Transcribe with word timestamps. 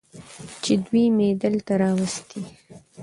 چې 0.63 0.73
دوي 0.85 1.05
مې 1.17 1.29
دلته 1.43 1.73
راوستي. 1.81 2.41